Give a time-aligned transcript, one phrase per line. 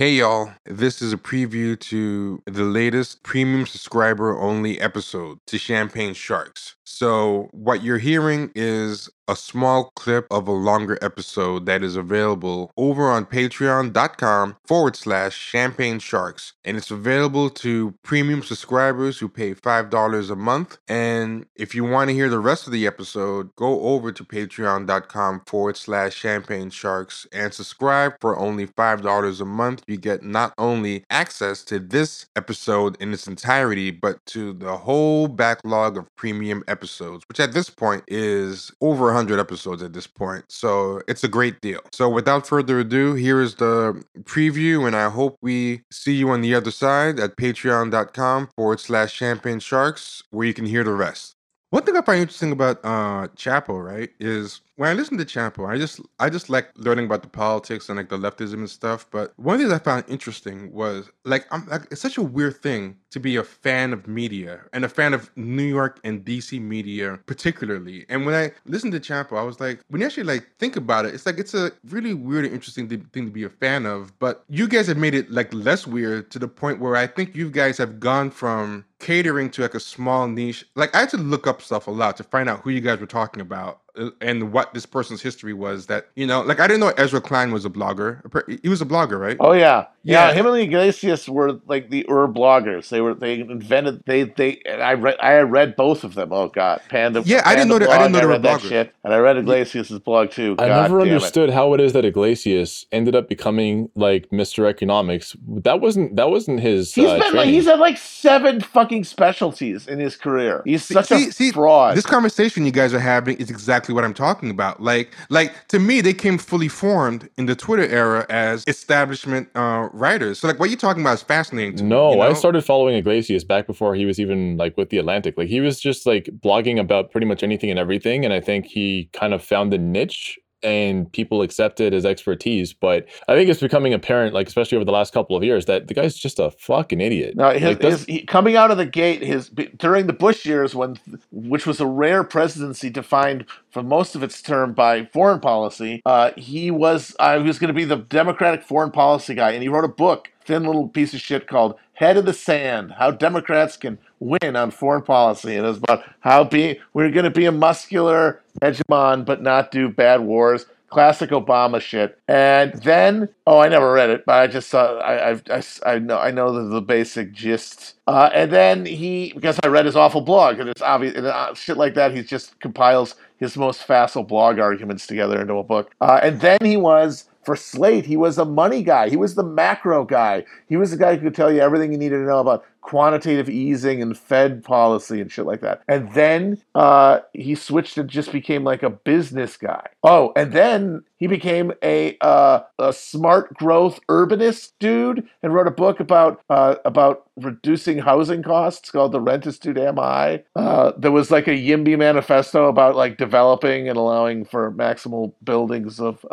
[0.00, 6.14] Hey y'all, this is a preview to the latest premium subscriber only episode to Champagne
[6.14, 6.76] Sharks.
[6.92, 12.72] So, what you're hearing is a small clip of a longer episode that is available
[12.76, 16.54] over on patreon.com forward slash champagne sharks.
[16.64, 20.78] And it's available to premium subscribers who pay $5 a month.
[20.88, 25.42] And if you want to hear the rest of the episode, go over to patreon.com
[25.46, 29.84] forward slash champagne sharks and subscribe for only $5 a month.
[29.86, 35.28] You get not only access to this episode in its entirety, but to the whole
[35.28, 36.79] backlog of premium episodes,
[37.28, 40.44] which at this point is over 100 episodes at this point.
[40.48, 41.80] So it's a great deal.
[41.92, 46.40] So without further ado, here is the preview, and I hope we see you on
[46.40, 51.34] the other side at patreon.com forward slash champagne sharks, where you can hear the rest.
[51.70, 55.68] One thing I find interesting about uh Chapo, right, is when I listen to Chapo,
[55.68, 59.06] I just I just like learning about the politics and like the leftism and stuff.
[59.10, 62.22] But one of the things I found interesting was like I'm like it's such a
[62.22, 66.24] weird thing to be a fan of media and a fan of New York and
[66.24, 68.06] DC media particularly.
[68.08, 71.04] And when I listened to Chapo, I was like, when you actually like think about
[71.04, 73.84] it, it's like it's a really weird and interesting th- thing to be a fan
[73.84, 74.18] of.
[74.18, 77.36] But you guys have made it like less weird to the point where I think
[77.36, 80.64] you guys have gone from catering to like a small niche.
[80.74, 82.98] Like I had to look up stuff a lot to find out who you guys
[82.98, 83.80] were talking about
[84.20, 87.52] and what this person's history was that you know like i didn't know ezra klein
[87.52, 88.20] was a blogger
[88.62, 89.86] he was a blogger right Oh yeah.
[90.02, 90.34] yeah, yeah.
[90.34, 92.90] Him and Yglesias were like the Ur bloggers.
[92.90, 94.60] They were they invented they they.
[94.66, 96.32] I read I read both of them.
[96.32, 97.22] Oh god, Panda.
[97.24, 97.90] Yeah, Panda I didn't know that.
[97.90, 98.68] I didn't know they were read that bloggers.
[98.68, 100.56] shit, and I read Yglesias's blog too.
[100.58, 101.14] I never damn it.
[101.14, 104.68] understood how it is that Yglesias ended up becoming like Mr.
[104.68, 105.34] Economics.
[105.48, 106.94] That wasn't that wasn't his.
[106.94, 110.62] He's uh, been like, he's had like seven fucking specialties in his career.
[110.64, 111.96] He's such see, a see, fraud.
[111.96, 114.82] This conversation you guys are having is exactly what I'm talking about.
[114.82, 119.88] Like, like to me, they came fully formed in the Twitter era as establishment uh,
[119.92, 120.38] writers.
[120.40, 122.16] So, like, what you're talking about is fascinating to No, me.
[122.16, 125.36] you I started following Yglesias back before he was even like with the Atlantic.
[125.36, 128.66] Like he was just like blogging about pretty much anything and everything, and I think
[128.66, 132.72] he kind of found the niche and people accepted his expertise.
[132.72, 135.88] But I think it's becoming apparent, like especially over the last couple of years, that
[135.88, 137.36] the guy's just a fucking idiot.
[137.36, 140.74] No, his, Like, his, he, coming out of the gate, his during the Bush years,
[140.74, 140.98] when
[141.30, 146.32] which was a rare presidency defined for most of its term by foreign policy, uh,
[146.36, 149.68] he was uh, he was going to be the Democratic foreign policy guy, and he
[149.68, 153.76] wrote a book, thin little piece of shit called "Head of the Sand: How Democrats
[153.76, 157.46] Can Win on Foreign Policy," and it was about how be we're going to be
[157.46, 162.18] a muscular hegemon but not do bad wars classic Obama shit.
[162.28, 164.98] And then, oh, I never read it, but I just saw.
[164.98, 167.94] I I, I, I know I know the, the basic gist.
[168.06, 171.54] Uh, and then he, because I read his awful blog, and it's obvious, and, uh,
[171.54, 172.12] shit like that.
[172.12, 175.92] He just compiles his most facile blog arguments together into a book.
[176.00, 177.24] Uh, and then he was.
[177.42, 179.08] For Slate, he was a money guy.
[179.08, 180.44] He was the macro guy.
[180.68, 183.48] He was the guy who could tell you everything you needed to know about quantitative
[183.48, 185.82] easing and Fed policy and shit like that.
[185.88, 189.86] And then uh, he switched and just became like a business guy.
[190.02, 195.72] Oh, and then he became a uh, a smart growth urbanist dude and wrote a
[195.72, 200.92] book about uh, about reducing housing costs called "The Rent Is Too Damn High." Uh,
[200.96, 206.24] there was like a YIMBY manifesto about like developing and allowing for maximal buildings of.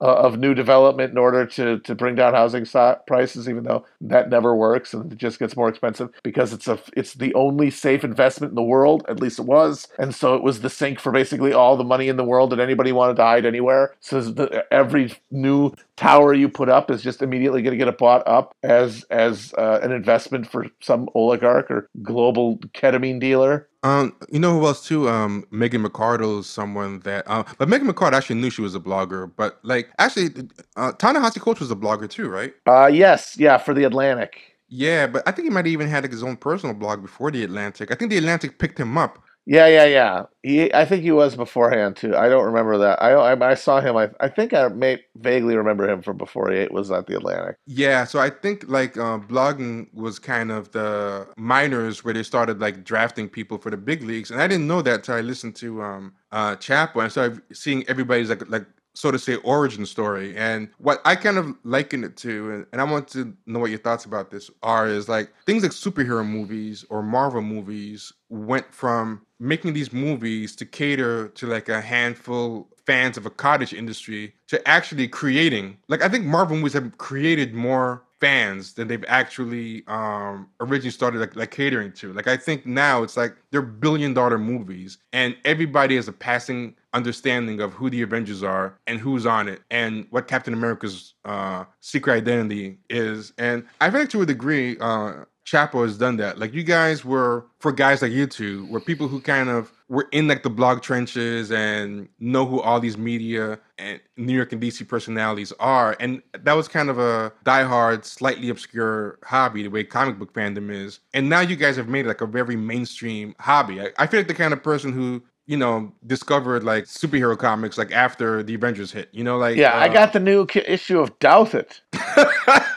[0.00, 3.86] Uh, of new development in order to to bring down housing so- prices, even though
[4.00, 7.70] that never works and it just gets more expensive because it's a it's the only
[7.70, 9.04] safe investment in the world.
[9.08, 12.08] At least it was, and so it was the sink for basically all the money
[12.08, 13.94] in the world that anybody wanted to hide anywhere.
[14.00, 18.26] So the, every new tower you put up is just immediately going to get bought
[18.26, 23.68] up as as uh, an investment for some oligarch or global ketamine dealer.
[23.84, 25.08] Um, you know who else too?
[25.08, 27.24] Um, Megan is someone that.
[27.28, 29.30] Uh, but Megan McArdle actually knew she was a blogger.
[29.36, 30.30] But like, actually,
[30.76, 32.54] uh, Ta-Nehisi Coates was a blogger too, right?
[32.66, 34.56] Uh, yes, yeah, for the Atlantic.
[34.68, 37.30] Yeah, but I think he might have even had like, his own personal blog before
[37.32, 37.92] the Atlantic.
[37.92, 39.23] I think the Atlantic picked him up.
[39.46, 40.22] Yeah, yeah, yeah.
[40.42, 42.16] He, I think he was beforehand too.
[42.16, 43.02] I don't remember that.
[43.02, 43.96] I I, I saw him.
[43.96, 47.56] I, I think I may vaguely remember him from before he was at the Atlantic.
[47.66, 52.60] Yeah, so I think like uh, blogging was kind of the minors where they started
[52.60, 55.56] like drafting people for the big leagues, and I didn't know that till I listened
[55.56, 60.36] to um, uh, Chapo and started seeing everybody's like like so to say origin story
[60.36, 63.78] and what i kind of liken it to and i want to know what your
[63.78, 69.20] thoughts about this are is like things like superhero movies or marvel movies went from
[69.44, 74.68] making these movies to cater to like a handful fans of a cottage industry to
[74.68, 80.48] actually creating like i think marvel movies have created more fans than they've actually um
[80.60, 84.38] originally started like, like catering to like i think now it's like they're billion dollar
[84.38, 89.48] movies and everybody has a passing understanding of who the Avengers are and who's on
[89.48, 93.32] it and what Captain America's uh, secret identity is.
[93.36, 96.38] And I think to a degree, uh, Chapo has done that.
[96.38, 100.08] Like you guys were for guys like you two, were people who kind of were
[100.12, 104.62] in like the blog trenches and know who all these media and New York and
[104.62, 105.96] DC personalities are.
[106.00, 110.70] And that was kind of a diehard, slightly obscure hobby, the way comic book fandom
[110.70, 111.00] is.
[111.12, 113.80] And now you guys have made it like a very mainstream hobby.
[113.80, 117.76] I, I feel like the kind of person who you know, discovered like superhero comics
[117.76, 119.10] like after the Avengers hit.
[119.12, 121.80] You know, like yeah, uh, I got the new issue of Douthat.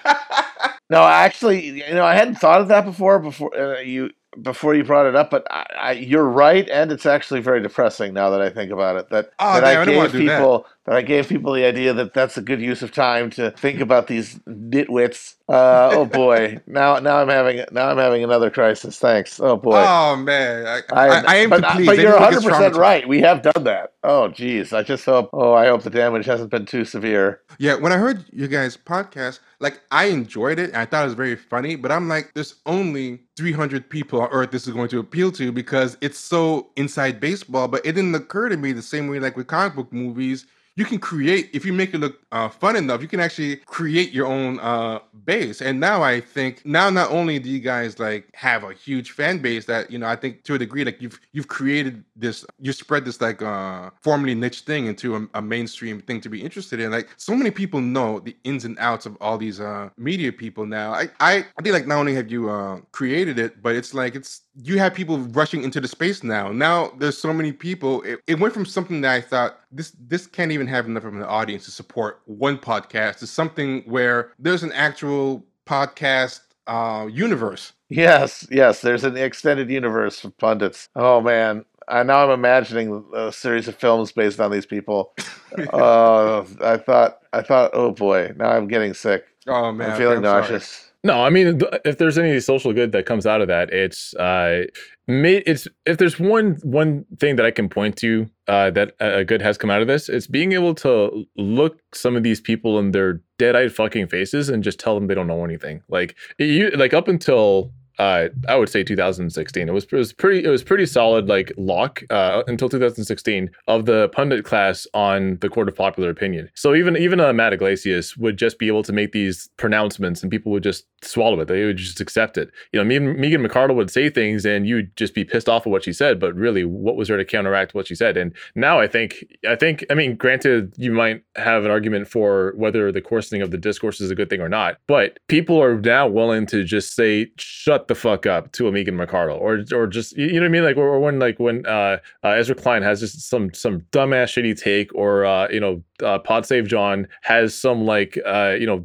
[0.89, 3.19] no, actually, you know, I hadn't thought of that before.
[3.19, 4.11] Before uh, you
[4.41, 8.13] before you brought it up, but I, I, you're right, and it's actually very depressing
[8.13, 9.09] now that I think about it.
[9.09, 10.95] That oh, that I, I gave people that.
[10.95, 14.07] I gave people the idea that that's a good use of time to think about
[14.07, 15.35] these nitwits.
[15.49, 18.97] Uh, oh boy, now now I'm having now I'm having another crisis.
[18.97, 19.39] Thanks.
[19.39, 19.83] Oh boy.
[19.85, 21.85] Oh man, I, I, I aim but, to please.
[21.85, 23.07] But you're 100 percent right.
[23.07, 23.93] We have done that.
[24.03, 25.29] Oh geez, I just hope.
[25.33, 27.41] Oh, I hope the damage hasn't been too severe.
[27.59, 30.75] Yeah, when I heard you guys podcast, like I enjoyed it.
[30.75, 34.51] I thought it was very funny, but I'm like, there's only 300 people on earth
[34.51, 37.67] this is going to appeal to because it's so inside baseball.
[37.67, 40.45] But it didn't occur to me the same way like with comic book movies
[40.77, 44.11] you can create if you make it look uh, fun enough you can actually create
[44.11, 45.61] your own uh, base.
[45.61, 49.39] And now i think now not only do you guys like have a huge fan
[49.39, 52.71] base that you know i think to a degree like you've you've created this you
[52.71, 56.79] spread this like uh formerly niche thing into a, a, mainstream thing to be interested
[56.79, 56.91] in.
[56.91, 60.65] Like so many people know the ins and outs of all these uh media people
[60.65, 60.93] now.
[60.93, 64.15] I i, I think like not only have you uh created it but it's like
[64.15, 66.51] it's you have people rushing into the space now.
[66.51, 68.01] Now there's so many people.
[68.01, 71.13] It, it, went from something that I thought this this can't even have enough of
[71.13, 77.73] an audience to support one podcast to something where there's an actual podcast uh, universe.
[77.89, 78.81] Yes, yes.
[78.81, 80.89] There's an extended universe of pundits.
[80.95, 85.13] Oh man, I now I'm imagining a series of films based on these people.
[85.73, 89.25] uh, I thought I thought, oh boy, now I'm getting sick.
[89.47, 90.67] Oh man, I'm feeling I'm nauseous.
[90.67, 90.86] Sorry.
[91.03, 94.63] No, I mean, if there's any social good that comes out of that, it's uh,
[95.07, 99.41] it's if there's one one thing that I can point to uh, that a good
[99.41, 102.91] has come out of this, it's being able to look some of these people in
[102.91, 105.81] their dead-eyed fucking faces and just tell them they don't know anything.
[105.87, 109.67] Like you, like up until uh, I would say 2016.
[109.67, 113.85] It was it was pretty it was pretty solid like lock uh, until 2016 of
[113.85, 116.49] the pundit class on the court of popular opinion.
[116.55, 120.31] So even even uh, Matt Yglesias would just be able to make these pronouncements and
[120.31, 121.47] people would just swallow it.
[121.47, 122.49] They would just accept it.
[122.71, 125.83] You know, Megan McArdle would say things and you'd just be pissed off at what
[125.83, 128.17] she said, but really, what was there to counteract what she said?
[128.17, 132.53] And now I think I think I mean, granted, you might have an argument for
[132.55, 135.79] whether the coarsening of the discourse is a good thing or not, but people are
[135.79, 139.87] now willing to just say shut the fuck up to a Megan McArdle, or or
[139.87, 142.81] just you know what I mean, like or when like when uh, uh, Ezra Klein
[142.81, 147.07] has just some some dumbass shitty take, or uh, you know uh, Pod Save John
[147.21, 148.83] has some like uh, you know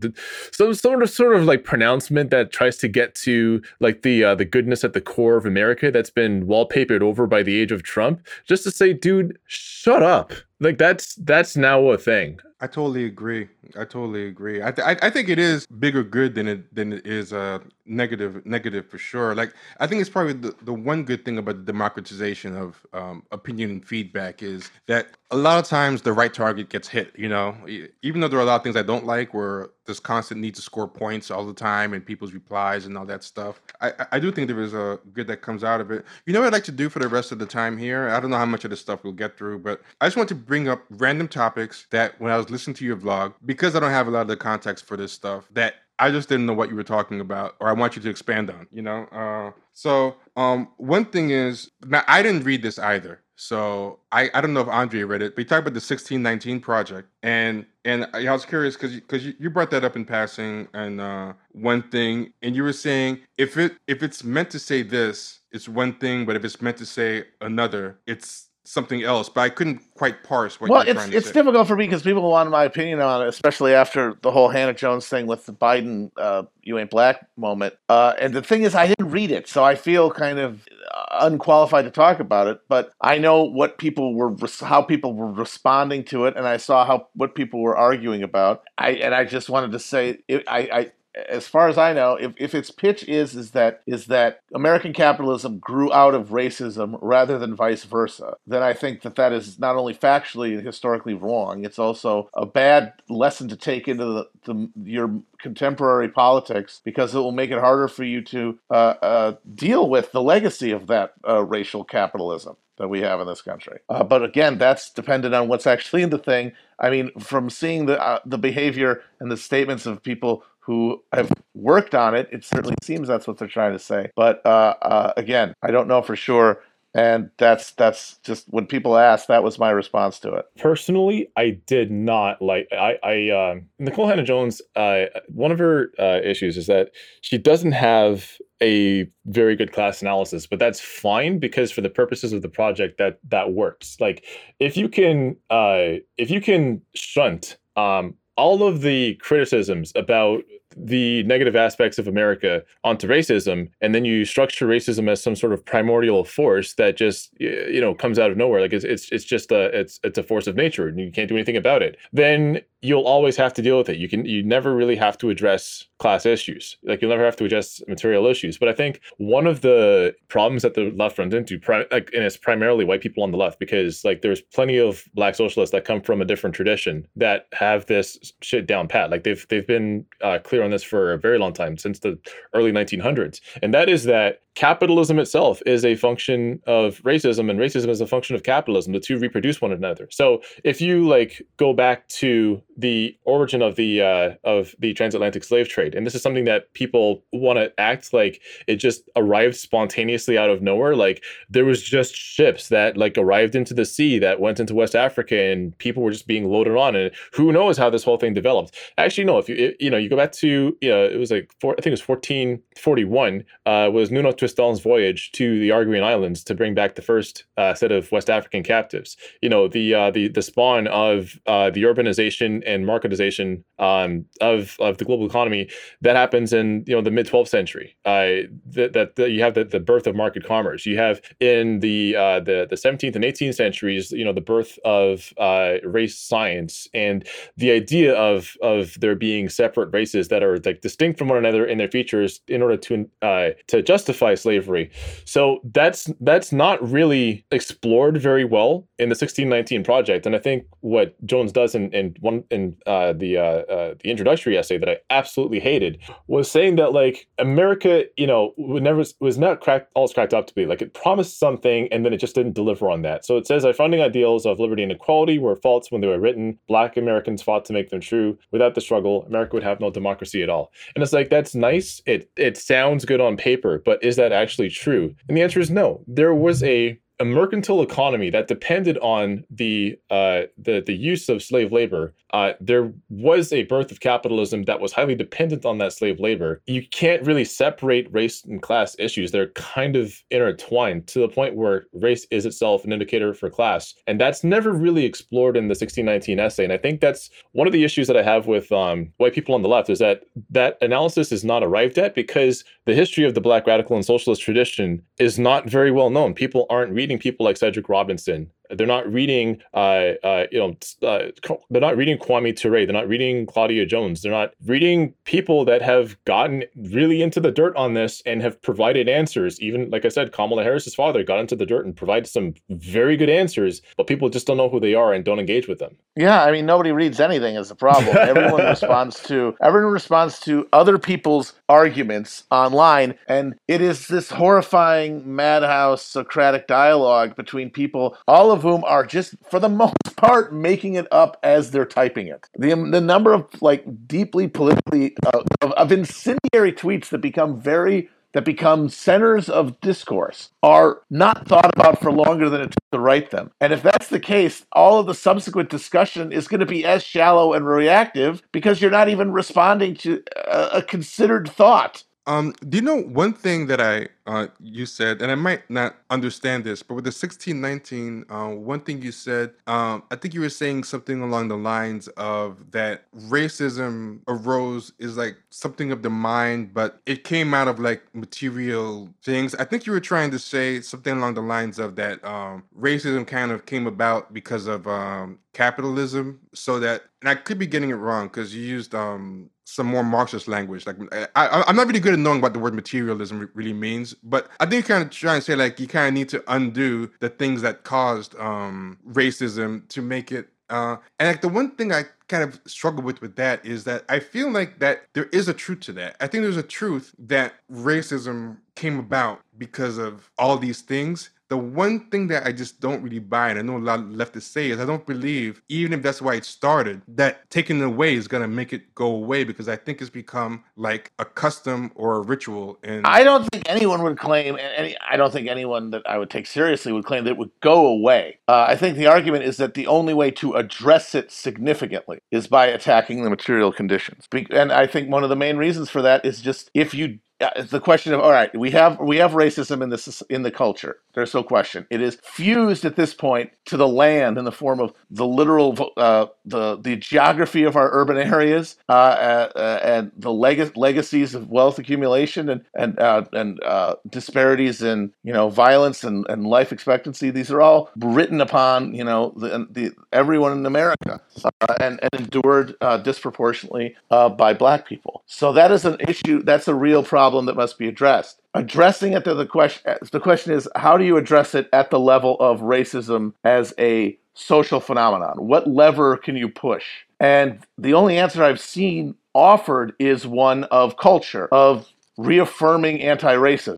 [0.52, 4.34] some sort of sort of like pronouncement that tries to get to like the uh,
[4.34, 7.82] the goodness at the core of America that's been wallpapered over by the age of
[7.82, 10.32] Trump, just to say, dude, shut up.
[10.60, 12.38] Like that's that's now a thing.
[12.60, 13.48] I totally agree.
[13.76, 14.62] I totally agree.
[14.62, 17.58] I, th- I, I think it is bigger good than it than it is uh
[17.84, 19.34] negative negative for sure.
[19.34, 23.24] Like I think it's probably the, the one good thing about the democratization of um,
[23.32, 27.12] opinion and feedback is that a lot of times the right target gets hit.
[27.16, 27.56] You know,
[28.02, 30.54] even though there are a lot of things I don't like, where there's constant need
[30.54, 33.60] to score points all the time and people's replies and all that stuff.
[33.80, 36.04] I I do think there is a good that comes out of it.
[36.26, 38.08] You know what I'd like to do for the rest of the time here?
[38.10, 40.28] I don't know how much of this stuff we'll get through, but I just want
[40.28, 43.80] to bring up random topics that when I was listening to your vlog, because I
[43.80, 46.52] don't have a lot of the context for this stuff, that I just didn't know
[46.54, 48.66] what you were talking about, or I want you to expand on.
[48.72, 54.00] You know, uh, so um, one thing is now I didn't read this either, so
[54.10, 56.60] I, I don't know if Andre read it, but he talked about the sixteen nineteen
[56.60, 60.68] project, and and I was curious because because you, you brought that up in passing,
[60.74, 64.82] and uh, one thing, and you were saying if it if it's meant to say
[64.82, 69.40] this, it's one thing, but if it's meant to say another, it's something else, but
[69.42, 70.70] I couldn't quite parse what.
[70.70, 71.32] Well, it's it's say.
[71.32, 74.74] difficult for me because people wanted my opinion on it, especially after the whole Hannah
[74.74, 77.74] Jones thing with the Biden uh, "you ain't black" moment.
[77.88, 80.66] Uh, and the thing is, I didn't read it, so I feel kind of
[81.12, 82.60] unqualified to talk about it.
[82.68, 86.86] But I know what people were, how people were responding to it, and I saw
[86.86, 88.62] how what people were arguing about.
[88.78, 90.92] I and I just wanted to say, it, I, I
[91.28, 94.92] as far as I know, if, if its pitch is is that is that American
[94.92, 99.58] capitalism grew out of racism rather than vice versa, then I think that that is
[99.58, 104.28] not only factually and historically wrong, it's also a bad lesson to take into the,
[104.44, 109.34] the your contemporary politics because it will make it harder for you to uh, uh,
[109.54, 113.78] deal with the legacy of that uh, racial capitalism that we have in this country.
[113.88, 116.52] Uh, but again, that's dependent on what's actually in the thing.
[116.78, 121.30] I mean, from seeing the uh, the behavior and the statements of people who have
[121.54, 124.10] worked on it, it certainly seems that's what they're trying to say.
[124.16, 126.62] But uh, uh, again, I don't know for sure.
[126.94, 130.44] And that's that's just when people ask that was my response to it.
[130.58, 135.90] Personally i did not like i i um nikole hannah jones uh one of her
[135.98, 136.90] uh issues is that
[137.22, 142.34] she doesn't have a very good class analysis but that's fine because for the purposes
[142.34, 143.96] of the project that that works.
[144.00, 144.24] Like
[144.60, 150.42] if you can uh if you can shunt um all of the criticisms about
[150.76, 155.52] the negative aspects of America onto racism, and then you structure racism as some sort
[155.52, 159.24] of primordial force that just you know comes out of nowhere, like it's it's it's
[159.24, 161.96] just a it's it's a force of nature, and you can't do anything about it.
[162.12, 163.96] Then you'll always have to deal with it.
[163.96, 166.76] You can you never really have to address class issues.
[166.82, 168.58] Like you'll never have to address material issues.
[168.58, 172.36] But I think one of the problems that the left runs into, like, and it's
[172.36, 176.02] primarily white people on the left, because like there's plenty of black socialists that come
[176.02, 179.10] from a different tradition that have this shit down pat.
[179.10, 182.18] Like they've they've been uh, clear on this for a very long time since the
[182.52, 187.88] early 1900s, and that is that capitalism itself is a function of racism and racism
[187.88, 191.72] is a function of capitalism the two reproduce one another so if you like go
[191.72, 195.94] back to the origin of the uh, of the transatlantic slave trade.
[195.94, 200.50] And this is something that people want to act like it just arrived spontaneously out
[200.50, 200.96] of nowhere.
[200.96, 204.94] Like there was just ships that like arrived into the sea that went into west
[204.94, 206.96] africa and people were just being loaded on.
[206.96, 208.76] And who knows how this whole thing developed.
[208.98, 211.30] Actually no if you it, you know you go back to you know it was
[211.30, 216.02] like four, i think it was 1441 uh, was nuno Tristão's voyage to the Arguin
[216.02, 219.16] Islands to bring back the first uh, set of West African captives.
[219.40, 224.76] You know, the uh, the the spawn of uh, the urbanization and marketization um, of
[224.80, 225.68] of the global economy
[226.00, 227.96] that happens in you know the mid 12th century.
[228.04, 230.86] Uh, that, that, you have the, the birth of market commerce.
[230.86, 234.78] You have in the uh, the the 17th and 18th centuries, you know, the birth
[234.84, 237.26] of uh, race science and
[237.56, 241.64] the idea of of there being separate races that are like distinct from one another
[241.64, 244.90] in their features in order to uh, to justify slavery.
[245.24, 250.26] So that's that's not really explored very well in the 1619 project.
[250.26, 254.10] And I think what Jones does in, in one in uh, the uh, uh, the
[254.10, 259.04] introductory essay that I absolutely hated was saying that like America, you know, would never
[259.20, 260.66] was not cracked all it's cracked up to be.
[260.66, 263.24] Like it promised something and then it just didn't deliver on that.
[263.24, 266.20] So it says our founding ideals of liberty and equality were false when they were
[266.20, 266.58] written.
[266.68, 268.38] Black Americans fought to make them true.
[268.50, 270.72] Without the struggle, America would have no democracy at all.
[270.94, 272.02] And it's like that's nice.
[272.06, 275.14] It it sounds good on paper, but is that that actually true?
[275.28, 276.02] And the answer is no.
[276.06, 281.42] There was a a mercantile economy that depended on the uh, the the use of
[281.42, 285.92] slave labor, uh, there was a birth of capitalism that was highly dependent on that
[285.92, 286.62] slave labor.
[286.66, 291.54] You can't really separate race and class issues; they're kind of intertwined to the point
[291.54, 295.72] where race is itself an indicator for class, and that's never really explored in the
[295.72, 296.64] 1619 essay.
[296.64, 299.54] And I think that's one of the issues that I have with um, white people
[299.54, 303.34] on the left is that that analysis is not arrived at because the history of
[303.34, 306.34] the Black radical and socialist tradition is not very well known.
[306.34, 308.48] People aren't reading people like Cedric Robinson.
[308.70, 311.32] They're not reading, uh, uh, you know, uh,
[311.68, 312.86] they're not reading Kwame Ture.
[312.86, 314.22] They're not reading Claudia Jones.
[314.22, 318.62] They're not reading people that have gotten really into the dirt on this and have
[318.62, 319.60] provided answers.
[319.60, 323.16] Even like I said, Kamala Harris's father got into the dirt and provided some very
[323.16, 325.96] good answers, but people just don't know who they are and don't engage with them.
[326.14, 328.14] Yeah, I mean, nobody reads anything is the problem.
[328.14, 335.34] Everyone responds to everyone responds to other people's arguments online, and it is this horrifying
[335.34, 340.94] madhouse Socratic dialogue between people, all of whom are just, for the most part, making
[340.94, 342.46] it up as they're typing it.
[342.58, 348.10] The the number of like deeply politically uh, of, of incendiary tweets that become very
[348.32, 352.98] that become centers of discourse are not thought about for longer than it took to
[352.98, 353.50] write them.
[353.60, 357.02] And if that's the case, all of the subsequent discussion is going to be as
[357.02, 362.04] shallow and reactive because you're not even responding to a, a considered thought.
[362.26, 365.96] Um, do you know one thing that I uh, you said, and I might not
[366.10, 370.40] understand this, but with the 1619, uh, one thing you said, um, I think you
[370.40, 376.10] were saying something along the lines of that racism arose is like something of the
[376.10, 379.54] mind, but it came out of like material things.
[379.56, 383.26] I think you were trying to say something along the lines of that um, racism
[383.26, 387.90] kind of came about because of um, capitalism, so that, and I could be getting
[387.90, 390.86] it wrong because you used um, some more Marxist language.
[390.86, 390.96] Like
[391.36, 394.66] I, I'm not really good at knowing what the word materialism really means, but I
[394.66, 397.62] think kind of trying to say like you kind of need to undo the things
[397.62, 400.48] that caused um, racism to make it.
[400.68, 404.04] Uh, and like the one thing I kind of struggle with with that is that
[404.08, 406.16] I feel like that there is a truth to that.
[406.20, 411.58] I think there's a truth that racism came about because of all these things the
[411.58, 414.42] one thing that I just don't really buy, and I know a lot left to
[414.42, 418.14] say, is I don't believe, even if that's why it started, that taking it away
[418.16, 422.16] is gonna make it go away because I think it's become like a custom or
[422.16, 422.78] a ritual.
[422.84, 426.18] And I don't think anyone would claim, and any, I don't think anyone that I
[426.18, 428.40] would take seriously would claim that it would go away.
[428.48, 432.48] Uh, I think the argument is that the only way to address it significantly is
[432.48, 434.28] by attacking the material conditions.
[434.30, 437.20] Be- And I think one of the main reasons for that is just if you
[437.42, 440.44] uh, it's the question of all right we have we have racism in this in
[440.44, 441.86] the culture there's no question.
[441.90, 445.92] It is fused at this point to the land in the form of the literal
[445.96, 451.50] uh, the the geography of our urban areas uh, uh, and the leg- legacies of
[451.50, 456.72] wealth accumulation and and uh, and uh, disparities in you know violence and, and life
[456.72, 457.30] expectancy.
[457.30, 462.22] These are all written upon you know the, the everyone in America uh, and, and
[462.22, 465.22] endured disproportionately by black people.
[465.26, 468.41] So that is an issue that's a real problem problem that must be addressed.
[468.54, 471.98] Addressing it to the question, the question is how do you address it at the
[471.98, 475.36] level of racism as a social phenomenon?
[475.38, 476.84] What lever can you push?
[477.18, 483.76] And the only answer I've seen offered is one of culture, of reaffirming anti-racism,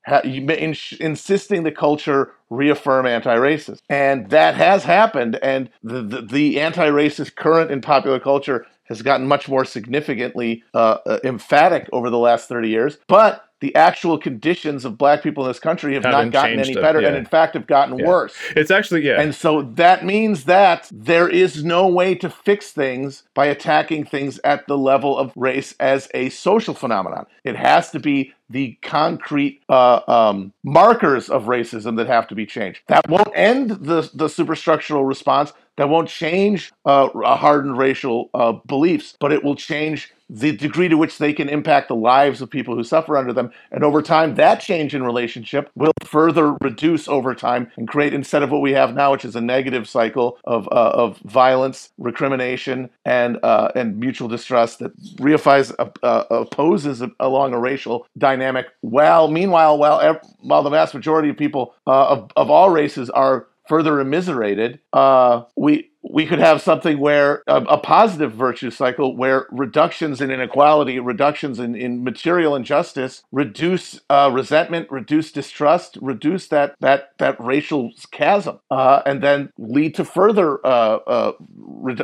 [1.00, 5.38] insisting the culture reaffirm anti-racist, and that has happened.
[5.42, 10.98] And the, the, the anti-racist current in popular culture has gotten much more significantly uh,
[11.06, 12.98] uh, emphatic over the last 30 years.
[13.06, 16.74] But the actual conditions of black people in this country have Haven't not gotten any
[16.74, 17.08] better yeah.
[17.08, 18.06] and in fact have gotten yeah.
[18.06, 18.34] worse.
[18.54, 19.18] It's actually yeah.
[19.18, 24.38] And so that means that there is no way to fix things by attacking things
[24.44, 27.24] at the level of race as a social phenomenon.
[27.42, 32.44] It has to be the concrete uh, um, markers of racism that have to be
[32.44, 32.82] changed.
[32.88, 35.54] That won't end the, the superstructural response.
[35.76, 40.96] That won't change uh, hardened racial uh, beliefs, but it will change the degree to
[40.96, 43.50] which they can impact the lives of people who suffer under them.
[43.70, 48.42] And over time, that change in relationship will further reduce over time and create, instead
[48.42, 52.88] of what we have now, which is a negative cycle of, uh, of violence, recrimination,
[53.04, 58.66] and, uh, and mutual distrust that reifies, uh, uh opposes along a racial dynamic.
[58.80, 63.46] While, meanwhile, while, while the vast majority of people uh, of, of all races are
[63.68, 69.46] further immiserated, uh, we we could have something where a, a, positive virtue cycle where
[69.50, 76.74] reductions in inequality, reductions in, in material injustice, reduce uh, resentment, reduce distrust, reduce that
[76.80, 81.96] that that racial chasm, uh, and then lead to further uh, uh re-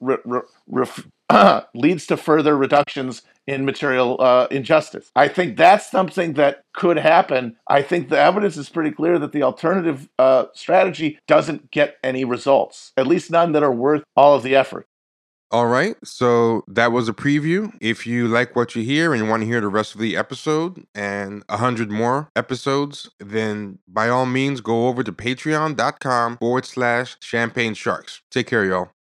[0.00, 0.86] re- re-
[1.74, 5.10] leads to further reductions in material uh, injustice.
[5.16, 7.56] I think that's something that could happen.
[7.66, 12.24] I think the evidence is pretty clear that the alternative uh, strategy doesn't get any
[12.24, 14.86] results, at least none that are worth all of the effort.
[15.50, 17.72] All right, so that was a preview.
[17.80, 20.14] If you like what you hear and you want to hear the rest of the
[20.14, 26.66] episode and a hundred more episodes, then by all means go over to patreon.com forward
[26.66, 28.20] slash champagne sharks.
[28.30, 28.90] Take care, y'all.